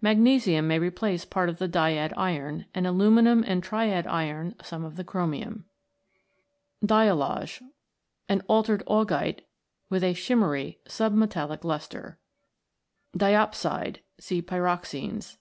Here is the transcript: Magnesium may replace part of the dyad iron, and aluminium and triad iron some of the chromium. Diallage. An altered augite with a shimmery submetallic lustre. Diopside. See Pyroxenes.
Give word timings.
Magnesium 0.00 0.66
may 0.66 0.80
replace 0.80 1.24
part 1.24 1.48
of 1.48 1.58
the 1.58 1.68
dyad 1.68 2.12
iron, 2.16 2.66
and 2.74 2.84
aluminium 2.84 3.44
and 3.46 3.62
triad 3.62 4.08
iron 4.08 4.56
some 4.60 4.84
of 4.84 4.96
the 4.96 5.04
chromium. 5.04 5.66
Diallage. 6.84 7.62
An 8.28 8.40
altered 8.48 8.82
augite 8.88 9.42
with 9.88 10.02
a 10.02 10.14
shimmery 10.14 10.80
submetallic 10.88 11.62
lustre. 11.62 12.18
Diopside. 13.16 13.98
See 14.18 14.42
Pyroxenes. 14.42 15.36